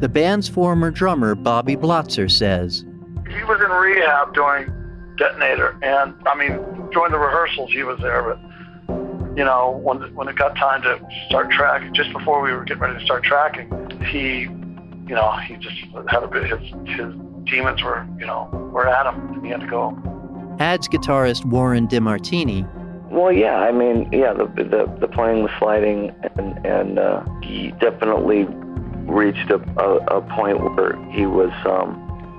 [0.00, 2.84] The band's former drummer, Bobby Blotzer, says
[3.28, 4.72] He was in rehab during
[5.16, 6.58] Detonator, and I mean,
[6.92, 8.38] during the rehearsals, he was there, but
[9.38, 10.98] you know, when when it got time to
[11.28, 13.70] start tracking, just before we were getting ready to start tracking,
[14.10, 15.76] he, you know, he just
[16.08, 16.44] had a bit.
[16.44, 16.60] His
[16.96, 17.14] his
[17.44, 19.96] demons were, you know, were at him, and he had to go.
[20.58, 22.66] Adds guitarist Warren DeMartini
[23.10, 27.70] Well, yeah, I mean, yeah, the the, the plane was sliding, and and uh, he
[27.80, 28.46] definitely
[29.06, 31.94] reached a, a, a point where he was, um,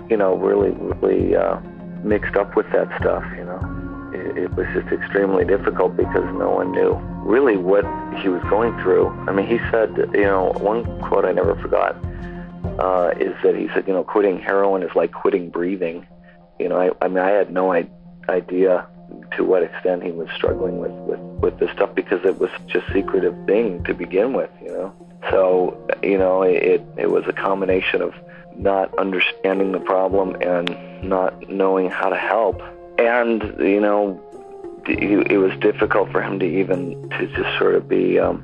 [0.10, 1.60] you know, really really uh,
[2.04, 3.24] mixed up with that stuff.
[3.38, 6.94] You know, it, it was just extremely difficult because no one knew
[7.24, 7.86] really what
[8.18, 9.10] he was going through.
[9.28, 11.96] I mean, he said, you know, one quote I never forgot
[12.80, 16.08] uh, is that he said, you know, quitting heroin is like quitting breathing.
[16.60, 17.90] You know, I, I mean, I had no I-
[18.28, 18.88] idea
[19.36, 22.76] to what extent he was struggling with, with, with this stuff because it was such
[22.76, 24.94] a secretive thing to begin with, you know.
[25.30, 28.14] So, you know, it, it was a combination of
[28.60, 32.62] not understanding the problem and not knowing how to help.
[33.00, 34.22] And, you know,
[34.86, 38.44] it was difficult for him to even to just sort of be um,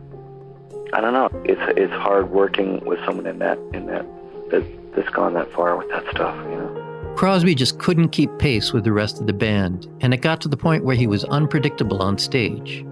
[0.94, 1.30] I don't know.
[1.44, 4.06] It's it's hard working with someone in that in that
[4.52, 4.64] that
[4.96, 7.14] that's gone that far with that stuff, you know.
[7.18, 10.48] Crosby just couldn't keep pace with the rest of the band, and it got to
[10.48, 12.84] the point where he was unpredictable on stage.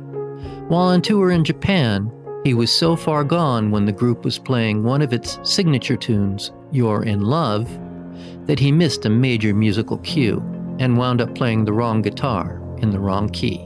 [0.68, 2.12] While on tour in Japan,
[2.44, 6.52] he was so far gone when the group was playing one of its signature tunes,
[6.74, 7.70] You're in Love,
[8.48, 10.40] that he missed a major musical cue
[10.80, 13.60] and wound up playing the wrong guitar in the wrong key.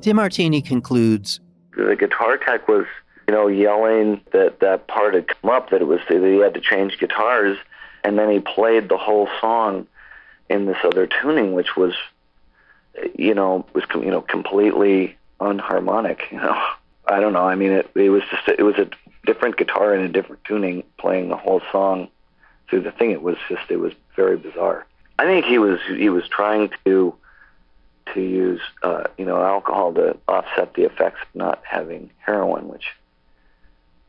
[0.00, 1.38] DeMartini concludes
[1.76, 2.86] The guitar tech was,
[3.28, 6.54] you know, yelling that that part had come up, that it was that he had
[6.54, 7.56] to change guitars,
[8.02, 9.86] and then he played the whole song
[10.48, 11.94] in this other tuning, which was,
[13.14, 16.18] you know, was you know completely unharmonic.
[16.32, 16.60] You know,
[17.06, 17.46] I don't know.
[17.46, 18.90] I mean, it it was just it was a
[19.24, 22.08] different guitar in a different tuning playing the whole song
[22.70, 23.10] through the thing.
[23.10, 24.86] It was just it was very bizarre.
[25.18, 27.14] I think he was he was trying to
[28.14, 32.86] to use uh, you know alcohol to offset the effects of not having heroin, which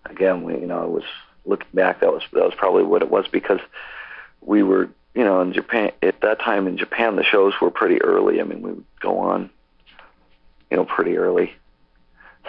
[0.06, 1.04] again we you know was
[1.46, 3.60] looking back that was that was probably what it was because
[4.42, 8.02] we were you know in Japan at that time in Japan the shows were pretty
[8.02, 8.40] early.
[8.40, 9.50] I mean we would go on
[10.70, 11.54] you know pretty early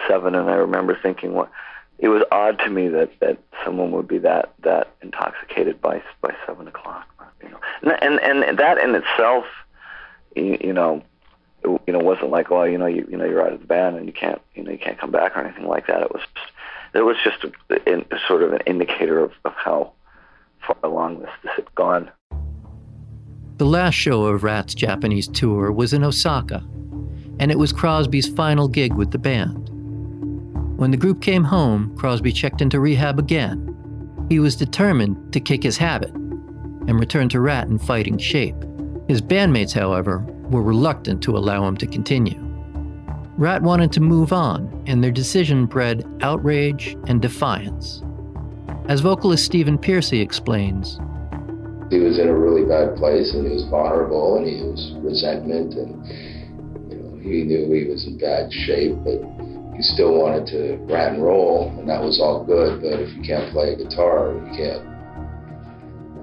[0.07, 1.51] seven, and I remember thinking what
[1.99, 6.35] it was odd to me that that someone would be that that intoxicated by by
[6.45, 7.07] seven o'clock.
[7.41, 7.59] You know,
[8.01, 9.45] and and, and that in itself,
[10.35, 11.03] you, you know,
[11.63, 13.67] it, you know, wasn't like, well, you know, you you know, you're out of the
[13.67, 16.01] band and you can't, you know, you can't come back or anything like that.
[16.01, 16.21] It was,
[16.93, 19.93] it was just a, a sort of an indicator of, of how
[20.65, 22.11] far along this this had gone.
[23.57, 26.63] The last show of Ratt's Japanese tour was in Osaka,
[27.39, 29.69] and it was Crosby's final gig with the band.
[30.75, 33.69] When the group came home, Crosby checked into rehab again.
[34.29, 38.55] He was determined to kick his habit and return to Ratt in fighting shape.
[39.07, 40.19] His bandmates, however,
[40.49, 42.39] were reluctant to allow him to continue.
[43.37, 48.03] Ratt wanted to move on, and their decision bred outrage and defiance.
[48.87, 50.99] As vocalist Stephen Pearcy explains,
[51.89, 55.75] he was in a really bad place and he was vulnerable and he was resentment
[55.75, 56.07] and
[56.91, 59.21] you know he knew he was in bad shape but
[59.75, 63.21] he still wanted to rat and roll and that was all good but if you
[63.23, 64.83] can't play guitar you can't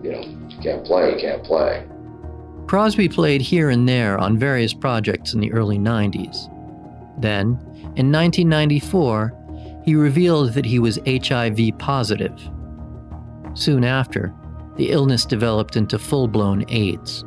[0.04, 1.86] you know you can't play you can't play
[2.70, 6.48] Crosby played here and there on various projects in the early 90s.
[7.20, 7.58] Then,
[7.96, 12.40] in 1994, he revealed that he was HIV positive.
[13.54, 14.32] Soon after,
[14.76, 17.24] the illness developed into full blown AIDS.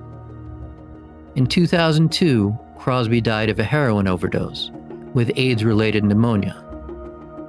[1.35, 4.71] In 2002, Crosby died of a heroin overdose
[5.13, 6.59] with AIDS related pneumonia.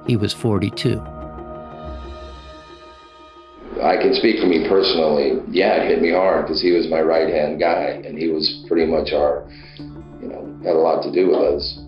[0.07, 0.99] He was 42.
[3.81, 5.41] I can speak for me personally.
[5.49, 8.63] Yeah, it hit me hard because he was my right hand guy, and he was
[8.67, 9.45] pretty much our,
[10.21, 11.79] you know, had a lot to do with us.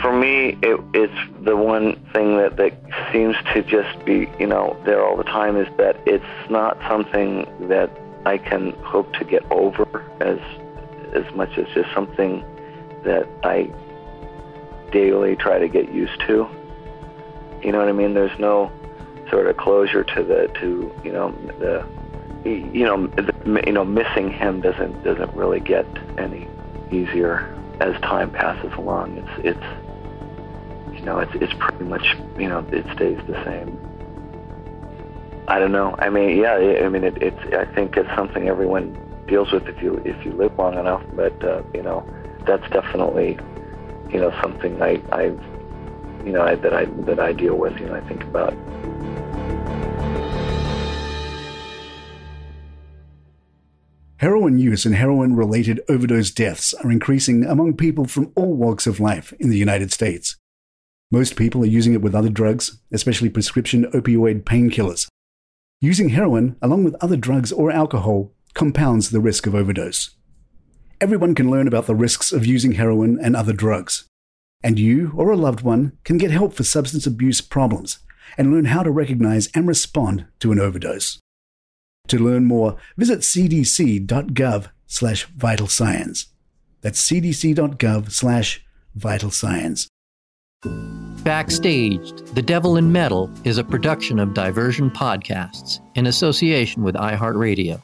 [0.00, 2.72] For me, it, it's the one thing that, that
[3.12, 7.46] seems to just be, you know, there all the time is that it's not something
[7.68, 7.90] that
[8.24, 9.84] I can hope to get over
[10.20, 10.38] as
[11.14, 12.40] as much as just something
[13.04, 13.70] that I
[14.92, 16.46] daily try to get used to.
[17.62, 18.14] You know what I mean?
[18.14, 18.70] There's no
[19.30, 21.86] sort of closure to the to you know the
[22.44, 25.86] you know the, you know missing him doesn't doesn't really get
[26.18, 26.48] any
[26.90, 29.16] easier as time passes along.
[29.18, 33.78] It's it's you know it's it's pretty much you know it stays the same.
[35.48, 35.94] I don't know.
[35.98, 36.54] I mean, yeah.
[36.54, 37.54] I mean, it, it's.
[37.54, 41.02] I think it's something everyone deals with if you if you live long enough.
[41.14, 42.06] But uh, you know,
[42.46, 43.38] that's definitely
[44.12, 45.24] you know something I I
[46.24, 47.78] you know I, that I that I deal with.
[47.80, 48.54] You know, I think about.
[54.18, 59.00] Heroin use and heroin related overdose deaths are increasing among people from all walks of
[59.00, 60.36] life in the United States.
[61.10, 65.08] Most people are using it with other drugs, especially prescription opioid painkillers.
[65.80, 70.10] Using heroin, along with other drugs or alcohol, compounds the risk of overdose.
[71.02, 74.04] Everyone can learn about the risks of using heroin and other drugs.
[74.62, 77.98] And you or a loved one can get help for substance abuse problems
[78.38, 81.18] and learn how to recognize and respond to an overdose.
[82.06, 85.26] To learn more, visit cdc.gov slash.
[85.36, 88.64] That's cdc.gov slash.
[91.24, 97.82] Backstaged, The Devil in Metal is a production of Diversion Podcasts in association with iHeartRadio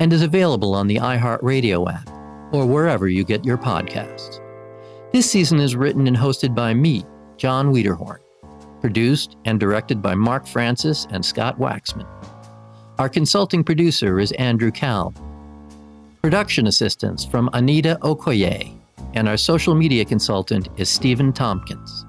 [0.00, 2.13] and is available on the iHeartRadio app
[2.54, 4.40] or wherever you get your podcasts.
[5.12, 7.04] This season is written and hosted by me,
[7.36, 8.20] Jon Wiederhorn,
[8.80, 12.06] produced and directed by Mark Francis and Scott Waxman.
[13.00, 15.12] Our consulting producer is Andrew Cal.
[16.22, 18.72] Production assistance from Anita Okoye,
[19.14, 22.06] and our social media consultant is Stephen Tompkins.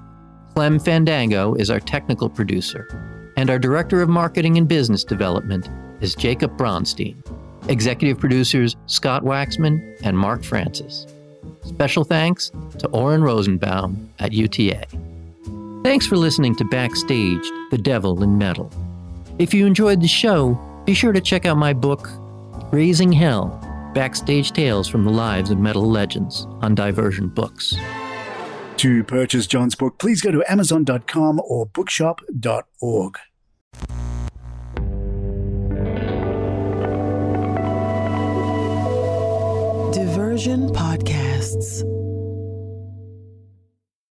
[0.54, 5.68] Clem Fandango is our technical producer, and our Director of Marketing and Business Development
[6.00, 7.16] is Jacob Bronstein.
[7.68, 11.06] Executive producers Scott Waxman and Mark Francis.
[11.64, 14.86] Special thanks to Oren Rosenbaum at UTA.
[15.82, 18.70] Thanks for listening to Backstage The Devil in Metal.
[19.38, 22.08] If you enjoyed the show, be sure to check out my book,
[22.72, 23.60] Raising Hell
[23.94, 27.74] Backstage Tales from the Lives of Metal Legends on Diversion Books.
[28.76, 33.18] To purchase Jon's book, please go to Amazon.com or bookshop.org.
[39.96, 41.95] Diversion Podcasts.